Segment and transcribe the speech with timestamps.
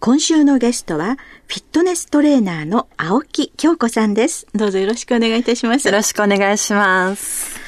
[0.00, 4.46] 今週のゲストは、フィットネストレーナーの青木京子さんです。
[4.54, 5.86] どうぞよろしくお願いいたします。
[5.88, 7.58] よろしくお願いします。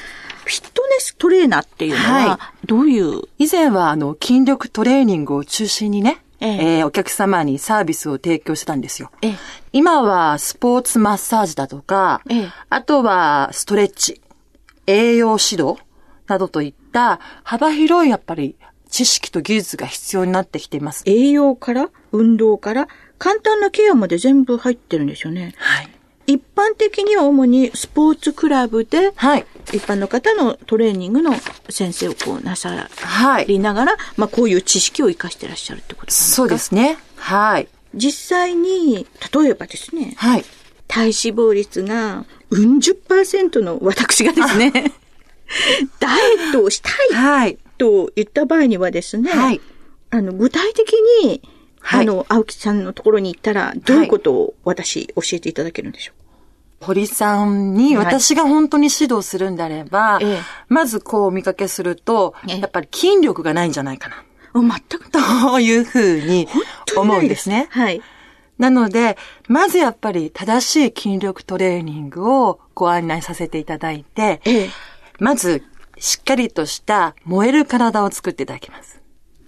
[0.47, 9.11] フィットネストレーナーっていうのは、はどういう、以前はあの筋力トレーニングを中心にね、えええーお客様にサービスを提供してたんですよ。
[9.21, 9.35] ええ
[9.75, 14.23] 今はスポーツマッサージだとか、ええあとはストレッチ、
[14.87, 15.77] 栄養指導
[16.29, 18.57] などといった幅広いやっぱり
[18.93, 21.03] 知識と技術が必要になってきています。
[21.07, 22.87] 栄養から、運動から、
[23.19, 25.55] 簡単なケアまで全部入ってるんですよね。
[25.57, 25.89] はい。
[26.27, 29.47] 一般的には主にスポーツクラブで、はい。
[29.73, 31.33] 一般の方のトレーニングの
[31.69, 33.47] 先生をこうなさはい。
[33.47, 36.37] りながら、まあこういう知識を活かしてらっしゃるってことですか？
[36.37, 36.97] そうですね。
[37.17, 37.69] はい。
[37.95, 40.45] 実際に、例えばですね、はい。
[40.87, 44.71] 体脂肪率が、うん十パーセントの私がですね、
[45.99, 47.59] ダイエットをしたいはい。
[47.79, 49.61] と言った場合にはですね、はい。
[50.11, 50.93] あの、具体的
[51.25, 51.43] に、
[51.81, 56.13] はいあの、青木さんのところに行ったら、どういうことを私、教えていただけるんでしょ
[56.83, 64.25] 堀さんにはい私が本当に指導するんであれば、ええまずこうお見かけすると、ええやっぱり筋力がないんじゃないかな。
[64.55, 66.49] 全く、というふうに
[66.97, 67.69] 思うんですね。
[67.71, 68.03] はい。
[68.59, 69.17] なので、
[69.49, 74.71] まずやっぱり正しい筋力トレーニングをご案内させていただいて、ええ。
[75.19, 75.63] まず
[75.99, 79.03] しっかりとした燃える体を作っていただきます。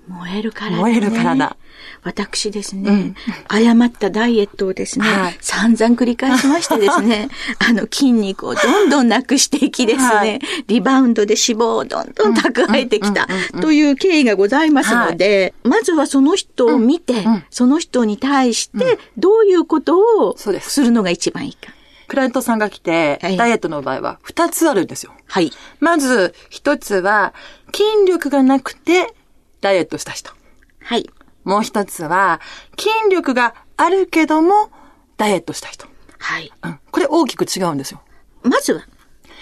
[0.08, 0.76] 燃える体、ね。
[0.76, 1.56] 燃える体。
[2.02, 3.14] 私ですね、
[3.48, 7.28] 誤ったダイエットをですね、はい散々繰り返しましてですね、
[7.58, 13.26] あの筋肉をどんどんなくしていきですね、はいリバウンドで脂肪をどんどん蓄えてきた
[13.60, 21.72] という経緯がございますので、まずはその人を見て、んその人に対してどういうことをするのが一番いいか。
[22.08, 25.12] クライアントさんが来て、はいダイエットの場合は2つあるんですよ。
[25.26, 25.50] はい。
[25.80, 27.34] まず一つは
[27.72, 29.14] 筋力がなくて
[29.60, 30.32] ダイエットした人。
[30.80, 31.08] はい。
[31.44, 32.40] もう一つは、
[32.78, 34.70] 筋力があるけども、
[35.18, 35.86] ダイエットした人。
[36.18, 36.50] はい。
[36.62, 36.80] うん。
[36.90, 38.00] これ大きく違うんですよ。
[38.42, 38.80] まずは、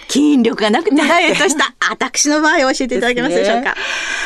[0.09, 3.69] 筋力がなくてダイエットした、私の場合を教えていただけますでしょうか？
[3.69, 3.75] ね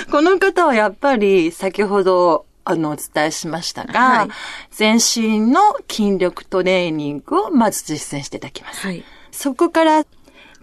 [0.09, 4.29] この方はやっぱり、先ほど、あの、お伝えしましたが、はい
[4.71, 8.85] 全身の筋力トレーニングをまず実践していただきます。
[8.85, 9.03] はい。
[9.31, 10.05] そこから、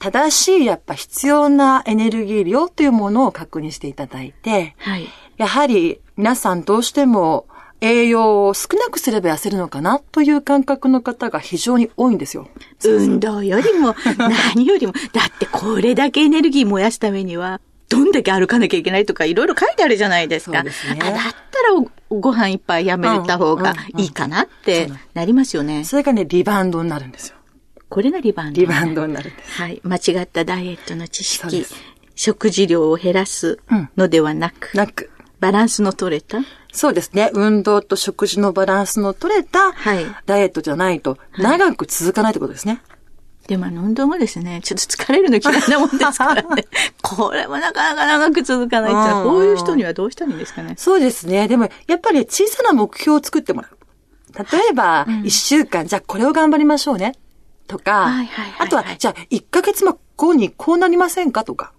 [0.00, 5.08] 正しいやっぱ必要なエネルギー量というものを確認していただいて、はい。
[5.36, 7.46] やはり皆さんどうしても
[7.80, 12.48] 栄養を少なくすれば痩せるのかなという感覚の方が非常に多いんですよ。
[12.84, 13.94] 運動よりも、
[14.54, 20.58] 何よりも、だってこれだけエネルギー燃やすためには、どんだけ歩かなきゃいけないとかいろいろ書いてあるじゃないですか。
[20.58, 21.34] そうですねあだったら
[22.10, 25.84] おご飯一杯やめた方がいいかなってなりますよね。
[25.84, 27.36] それがね、リバウンドになるんですよ。
[27.88, 28.60] これがリバウンド。
[28.60, 29.50] リバウンドになるんです。
[29.52, 29.80] はい。
[29.84, 31.66] 間違ったダイエットの知識
[32.14, 33.58] 食事量を減らす
[33.96, 35.10] のではなく、なく。
[35.40, 36.38] バランスの取れた？
[36.72, 37.30] そうですね。
[37.34, 42.80] 運動と食事のバランスの取れたはいダイエットじゃないと長く続かないってことですね。
[43.46, 46.64] でもあの運動もですね、ちょっと疲れるの嫌いなもんですからね。
[47.02, 50.74] これもなかなか長く続かないってこういう人にはどうしたらいいんですかね？
[50.78, 51.46] そうですね。
[51.46, 53.76] でも、やっぱり小さな目標を作ってもらう。
[54.52, 57.12] 例えば、一週間、じゃあこれを頑張りましょうね。
[57.68, 59.84] とか、はいはいはいはいあとは、じゃあ一ヶ月
[60.16, 61.44] 後にこうなりませんか？
[61.44, 61.72] とか。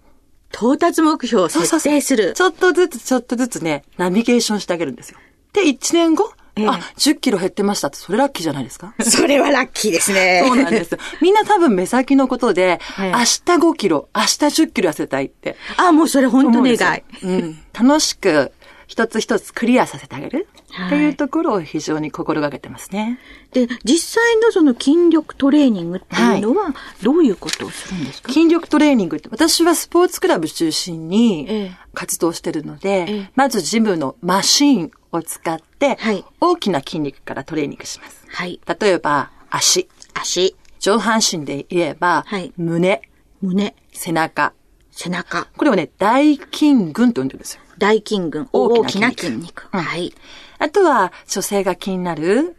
[0.54, 2.32] 到達目標を設定する。
[2.34, 5.18] ちょっとずつちょっとずつね、ナビゲーションしてあげるんですよ。
[5.52, 8.94] で、一年後、ええあ、10キロ減ってましたって、それラッキーじゃないですか？
[9.04, 10.42] それはラッキーですね。
[10.46, 10.98] そうなんですよ。
[11.20, 15.56] みんな多分目先のことで、ええ明日5キロ、明日10キロ痩せたいって。
[15.76, 17.02] あ、もうそれ本当願い。
[17.22, 17.58] うん。
[17.78, 18.52] 楽しく、
[18.86, 20.48] 一つ一つクリアさせてあげる。
[20.70, 23.18] はいっていうところを非常に心がけてますね。
[23.52, 38.24] で、実際のその筋力トレーニングっていうのは、どういうことをするんですか、筋力トレーニングって、私はスポーツクラブ中心にええ活動してるので、ええまずジムのマシーンを使って、はい大きな筋肉からトレーニングします。
[38.28, 38.60] はい。
[38.80, 39.88] 例えば、足。
[40.14, 43.02] 足、上半身で言えば、はい胸、
[43.40, 44.52] 胸、背中。
[44.96, 47.60] 背中、これをね、大筋群と呼んでるんですよ。
[47.76, 49.68] 大筋群、大大きな筋肉。
[49.72, 50.14] うんはい。
[50.58, 52.56] あとは、女性が気になる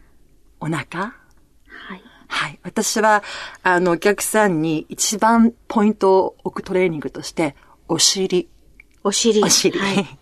[0.60, 0.78] お腹。
[0.86, 2.02] はい。
[2.28, 2.60] はい。
[2.62, 3.24] 私は、
[3.64, 7.56] あの、お客さんに一番ポイントを置くトレーニングとして、
[7.88, 8.48] お尻、
[9.02, 9.42] お尻。
[9.42, 10.17] お尻はい。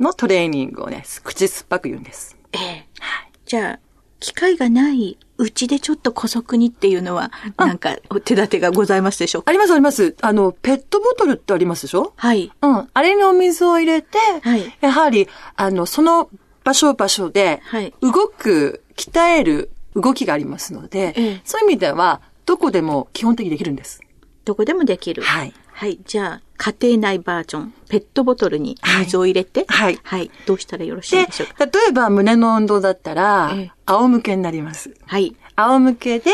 [0.00, 2.36] のトレーニングをね、口酸っぱく言うんです。
[2.52, 2.60] ええ。
[3.00, 3.30] はい。
[3.46, 3.78] じゃあ、
[4.20, 9.50] 機会がないうちでちょっと古速にっていうのは、なんか手立てがございますでしょうか？
[9.50, 10.16] ありますあります。
[10.22, 12.14] あの、ペットボトルってありますでしょ？
[12.16, 12.50] はい。
[12.62, 12.88] うん。
[12.92, 16.30] あれにお水を入れて、はいやはり、あの、その
[16.64, 24.00] 場所場所ではい、動く、鍛える動きがありますので、ええそういう意味では、どこでも基本的にできるんです。
[24.46, 25.22] どこでもできる。
[25.22, 25.52] はい。
[25.72, 25.98] はい。
[26.06, 30.30] じゃあ、家庭内バージョン、ペットボトルに水を入れて、はいはい。
[30.46, 34.94] どうしたらよろしいででしょうか？、例えば胸の運動だったらええ、仰向けになります。
[35.06, 35.36] はい。
[35.56, 36.30] 仰向けで、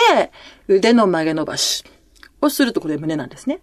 [0.69, 1.85] 腕の曲げ伸ばし
[2.41, 3.61] をするとこれ胸なんですね。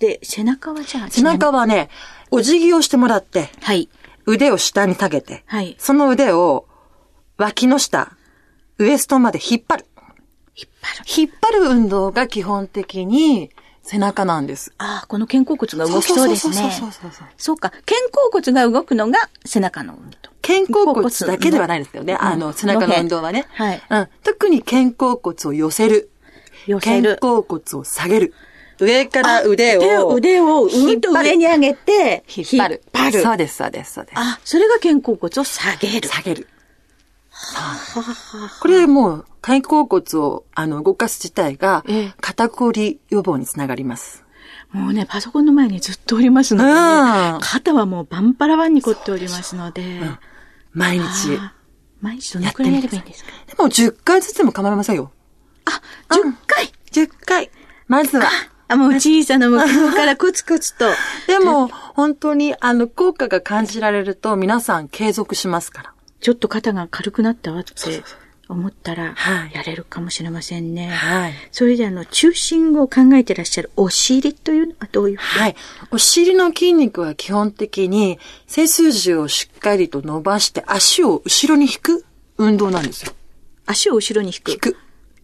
[0.00, 1.88] で、背中はじゃあ、背中はね、
[2.30, 3.88] お辞儀をしてもらって、はい。
[4.26, 6.66] 腕を下に下げて、はいその腕を
[7.38, 8.16] 脇の下、
[8.78, 9.86] ウエストまで引っ張る。
[10.54, 11.22] 引っ張る。
[11.22, 13.50] 引っ張る運動が基本的に
[13.88, 14.74] 背中なんです。
[14.76, 16.54] ああ、この肩甲骨が動きそうですね。
[16.54, 17.70] そうそうそうそうそうか。
[17.70, 20.16] 肩甲骨が動くのが背中の運動。
[20.42, 22.12] 肩甲骨だけではないですよね。
[22.12, 23.46] うんあの、背中の運動はね。
[23.54, 24.08] はいうん。
[24.22, 26.10] 特に肩甲骨を寄せる。
[26.66, 27.20] 寄せる肩。
[27.20, 28.34] 甲骨を下げる。
[28.78, 30.14] 上から腕手をを。
[30.14, 32.82] 腕をうんと上に上げて、引っ張る。
[32.94, 34.14] 引っ張るそうです、そうです、そうです。
[34.18, 36.08] あ、それが肩甲骨を下げる。
[36.08, 36.46] 下げる。
[38.60, 44.24] これもう、肩甲骨を、あの、動かす自体がええ、肩こり予防につながります。
[44.72, 46.74] もうね、パソコンの前にずっとおりますのでね、
[47.34, 50.00] うん肩はもうバンパラバンに凝っておりますので、
[50.72, 51.04] 毎日。
[51.04, 51.58] あー
[52.00, 53.30] 毎日どのくらいやればいいんですか？
[53.48, 55.10] でも10回ずつでも構いませんよ。
[55.64, 55.82] あ、
[56.14, 57.50] 10回？10回。
[57.88, 58.28] まずは。
[58.68, 60.84] あ、もう小さな目標からコツコツと。
[61.26, 65.92] でも、本当に、あの、効果が感じられると、皆さん継続しますから。
[66.20, 67.72] ちょっと肩が軽くなったわって
[68.48, 70.88] 思ったらは、いやれるかもしれませんね。
[70.88, 71.34] はい。
[71.52, 75.56] それであの、中心を考えてらっしゃるお尻というのはどういうはい。
[75.90, 82.06] お尻の筋肉は基本的に、背筋をしっかりと伸ばして、足を後ろに引く
[82.38, 83.12] 運動なんですよ。
[83.66, 84.52] 足を後ろに引く。
[84.52, 84.76] 引く。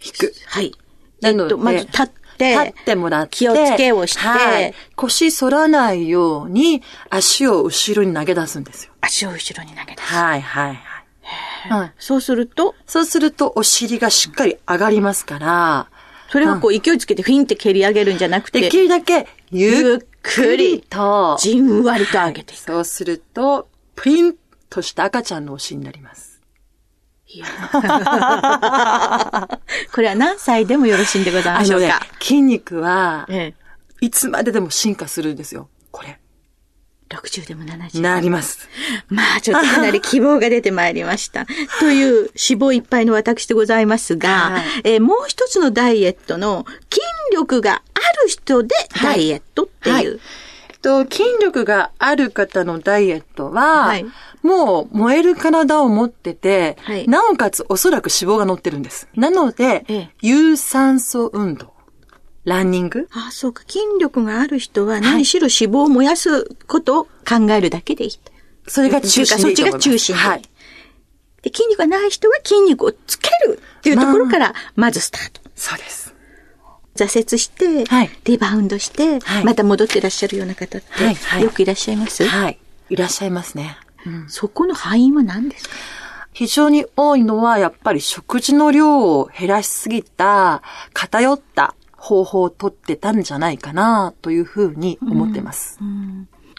[0.05, 0.33] 引く。
[0.47, 0.75] はい。
[1.23, 2.07] なのでえっと、まず立っ
[2.37, 3.37] て、立ってもらって。
[3.39, 8.93] 気をつけをしてはい腰反らないように、足を後ろに投げ出すんですよ。
[9.01, 10.13] 足を後ろに投げ出す。
[10.13, 10.84] はい、はい、はい。
[11.69, 11.93] はい。
[11.99, 15.89] そうすると、そうすると、お尻がしっかり上がりますから、
[16.31, 22.61] それはこう勢いつけてフィンって蹴り上げるんじゃなくてでき、るだけ、ゆっくりと、じんわりと上げていく。
[22.61, 24.35] そうすると、プリン
[24.69, 26.35] とした赤ちゃんのお尻になります。
[27.27, 27.47] いや
[29.93, 33.65] これは何歳でもよろしいんでございましょうか。、筋肉は、ええ。
[34.01, 35.69] いつまででも進化するんですよ。
[35.91, 36.21] これ。
[37.17, 38.03] 60でも70でも。
[38.03, 38.69] なります。
[39.09, 41.47] まあ、ちょっとかなり希望が出てまいりました。
[41.81, 47.03] という脂肪いっぱいの私でございますが、はいえーもう一つのダイエットの筋
[47.33, 49.95] 力がある人でダイエットっていう。
[49.95, 50.21] はい
[50.71, 54.07] えっと、筋力がある方のダイエットは、はい
[54.43, 59.09] もう燃える体を持ってて、はいなおかつおそらく脂肪が乗ってるんです。
[59.17, 61.73] なので、ええ有酸素運動、
[62.45, 63.63] ランニング、ああ、そうか。
[63.67, 68.33] 筋力がある人は何しろ脂肪を燃やすことを考えるだけでいいと。
[68.67, 69.83] それが中心でいいと思います。
[69.83, 70.43] そっちが中心ではい。
[71.43, 75.41] で筋肉がない人は筋肉をつけるっていうところから、まずスタート。
[75.55, 76.15] そうです。
[76.97, 82.59] 挫折して、はいリバウンドして、はいまた戻ってらっしゃるような方って、はいはいよくいらっしゃいます、はい。
[82.91, 83.77] いらっしゃいますね。
[84.29, 85.75] そこの敗因は何ですか？
[86.35, 91.75] 非常に多いのは、やっぱり食事の量を減らしすぎた、偏った
[92.05, 95.79] 方法をとってたんじゃないかな、というふうに思ってます。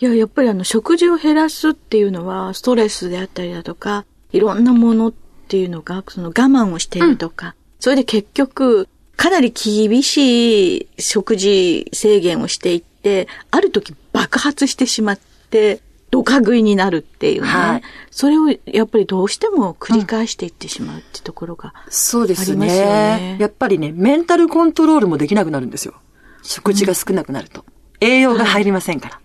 [0.01, 5.13] いや、やっぱりあの、食事を減らすっていうのは、ストレスであったりだとか、いろんなものっ
[5.47, 15.19] ていうのが、その我慢をしているとか、それで結局、かなり厳しい食事制限をしていって、ある時爆発してしまっ
[15.51, 15.79] て、
[16.15, 17.47] ドカ食いになるっていうね。
[17.47, 21.73] はいそれをやっぱりどうしても繰り返していってしまうってところが。
[21.89, 22.87] そうですありますよね
[23.33, 25.95] ねやっぱりね、メンタルコントロールもできなくなるんですよ。
[26.41, 27.65] 食事が少なくなると。
[27.99, 29.19] 栄養が入りませんから。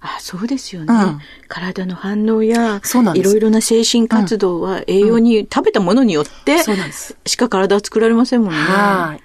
[0.00, 0.94] あ、そうですよね。
[0.94, 2.80] うん体の反応や、
[3.14, 6.56] いろいろな精神活動は栄養に、食べたものによって、
[7.26, 8.56] しか体は作られませんもんね。
[8.56, 9.23] はい。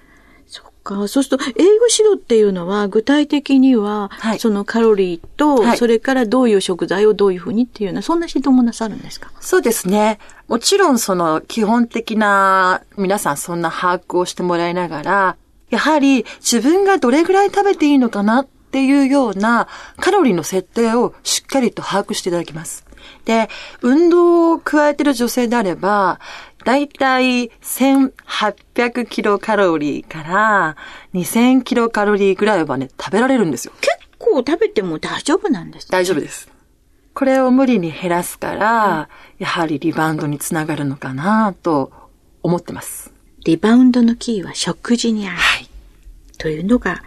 [0.82, 0.96] か。
[1.08, 9.30] そうすると、栄養指導っていうのは、具体的には、はいそのカロリーと、はいそれからどういう食材をどういうふうにっていうような、そんな指導もなさるんですか？
[9.40, 10.18] そうですね。
[10.48, 15.36] もちろんその基本的な皆さんそんな把握をしてもらいながら、
[15.70, 19.68] やはり自分がどれぐらい食べていいのかなっていうような
[19.98, 22.84] カロリーの設定をしっかりと把握していただきます。
[23.24, 23.48] で、
[23.80, 26.20] 運動を加えている女性であれば、
[26.64, 30.76] だいたい1800キロカロリーから
[31.14, 33.72] 2000キロカロリーぐらいはね、食べられるんですよ。
[33.80, 36.48] 結構食べても大丈夫なんです、大丈夫です。
[37.14, 41.92] これを無理に減らすから、やはりリバウンドにつながるのかなと
[42.42, 43.12] 思ってます。
[43.44, 45.36] リバウンドのキーは食事にある。
[45.36, 45.68] はい。
[46.38, 47.02] というのが、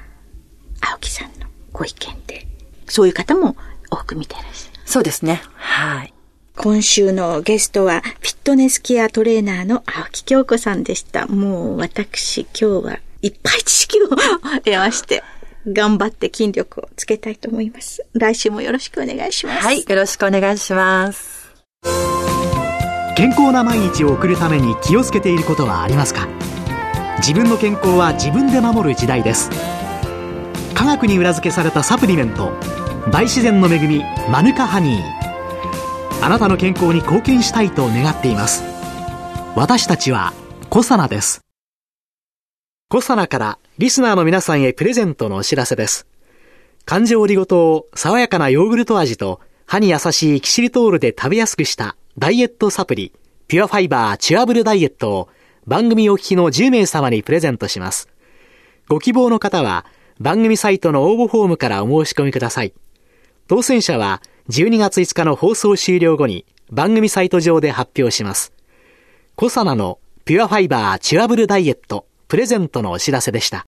[0.82, 2.48] 青木さんのご意見で、
[2.88, 3.56] そういう方も
[3.90, 4.82] 多く見ていらっしゃる。
[4.86, 5.42] そうですね。
[5.56, 6.13] はい。
[6.56, 11.26] 今週のゲストは、フィットネスケアトレーナーの青木京子さんでした。
[11.28, 15.24] もう私今日はいっぱい知識を得まして、
[15.68, 18.06] 頑張って筋力をつけたいと思います。
[18.14, 19.66] 来週もよろしくお願いします。
[19.66, 19.84] はい。
[19.88, 21.52] よろしくお願いします。
[23.16, 26.28] 健康な毎日を送るために気をつけていることはありますか？
[27.18, 29.50] 自分の健康は自分で守る時代です
[30.74, 32.52] 科学に裏付けされたサプリメント
[33.12, 35.23] 大自然の恵みマヌカハニー
[36.22, 38.64] あなたの健康に貢献したいと願っています
[39.56, 40.34] 私たちは
[40.70, 41.42] コサナです
[42.90, 46.08] コサナからリスナーの皆さんへプレゼントのお知らせです
[46.86, 53.12] 環状オリゴ糖爽やかなヨーグルト味と歯に優しいキシリトールで食べやすくしたダイエットサプリ、
[53.48, 55.30] ピュアファイバーチュアブルダイエットを
[55.66, 58.08] 番組お聞きの10名様にプレゼントします。
[58.88, 59.86] ご希望の方は
[60.20, 62.74] 番組サイトの応募フォームからお申し込みください。
[63.48, 68.54] 当選者は12月5日の放送終了後に番組サイト上で発表します。
[69.36, 73.66] コサナのピュアファイバーチュアブルダイエットプレゼントのお知らせでした。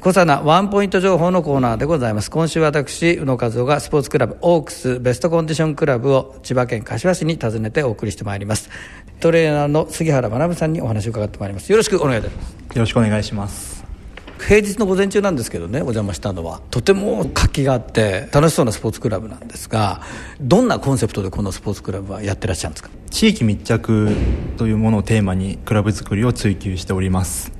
[0.00, 2.30] 小さなワンポイント情報のコーナーでございます。
[2.30, 8.68] 今週私、宇野和夫がスポーツクラブオークスベストコンディションクラブを千葉県柏市に訪ねてお送りしてまいります。
[9.20, 11.70] トレーナーの杉原学さんにお話を伺ってまいります。
[11.70, 12.50] よろしくお願いいたします。
[12.50, 13.81] よろしくお願いします。
[14.48, 20.02] 平日の午前中なんですけどね、お邪魔したのは、とても活気があって楽しそうなスポーツクラブなんですが、
[20.40, 22.90] どんなコンセプトでこのスポーツクラブはやってらっしゃるんですか？
[23.10, 24.10] 地域密着
[24.56, 27.52] というものをテーマにクラブ作りを追求しております。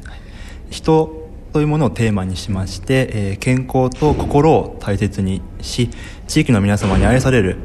[0.70, 5.90] 人というものをテーマにしまして、えー健康と心を大切にし、
[6.26, 7.58] 地域の皆様に愛される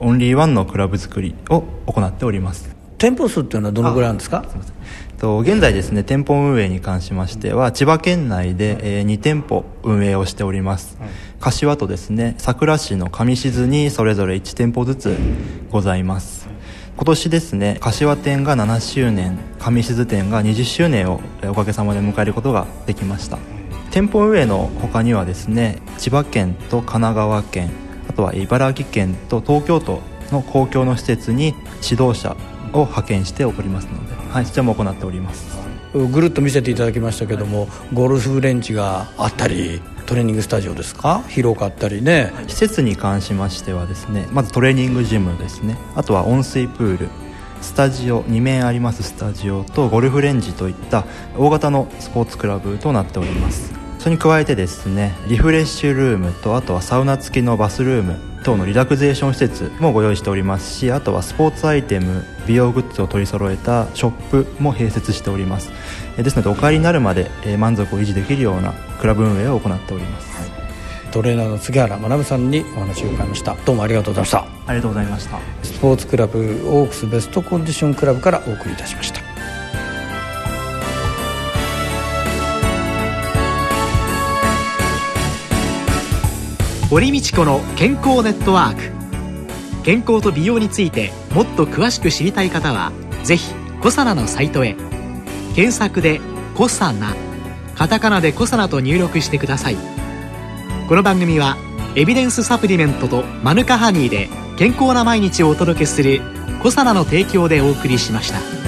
[0.00, 2.74] オンリーワンのクラブ作りを行っております。
[2.96, 4.44] 店舗数っていうのはどのぐらいあるんですか？
[5.24, 10.98] と現在ですね店舗運営に関しましては千葉県内で、えー2店舗運営をしております、
[11.40, 15.16] 柏とですね佐倉市の上静にそれぞれ1店舗ずつ
[15.70, 16.46] ございます。
[16.96, 23.38] 今年ですね柏店が7周年上静店が20周年をえーおかげさまで迎えることができました。
[23.90, 27.70] 店舗運営の他にはですね千葉県と神奈川県
[28.10, 32.36] あとは茨城県と東京都の公共の施設に指導者
[32.74, 35.46] を派遣しておりますので、はい、そちらも行っております。
[35.92, 41.22] ぐるっと見せていただきましたけどもゴルフレンジがあったりトレーニングスタジオですか？
[41.28, 42.32] 広かったりね。
[42.48, 45.78] 施設に関しましてはですねまずトレーニングジムですね。
[45.94, 47.08] あとは温水プール。
[47.60, 51.04] スタジオ2面ありますスタジオとゴルフレンジといった
[51.38, 53.72] 大型のスポーツクラブとなっております。
[54.00, 65.72] それに加えてですねリフレッシュルームとあとはサウナ付きのバスルーム等のリラクゼーション施設もご用意しておりますしあとはスポーツアイテム美容グッズを取り揃えたショップも併設しております。
[66.16, 70.34] えですのでお帰りになるまでえー満足を維持できるようなクラブ運営を行っております。
[71.10, 73.56] トレーナーの杉原学さんにお話を伺いました。
[73.64, 74.38] どうもありがとうございました。
[74.66, 75.38] ありがとうございました。
[75.62, 79.13] スポーツクラブオークスベストコンディションクラブからお送りいたしました
[86.94, 89.82] 堀道子の健康ネットワーク。
[89.82, 92.92] 健康と美容についてもっと詳しく知りたい方は
[93.24, 94.76] ぜひコサナのサイトへ。
[95.56, 96.20] 検索で
[96.54, 97.16] 「コサナ」
[97.74, 99.76] カタカナで「コサナ」と入力してください。
[100.88, 101.56] この番組は
[101.96, 106.22] エビデンスサプリメントとマヌカハニーで健康な毎日をお届けする
[106.62, 108.63] 「コサナの提供」でお送りしました。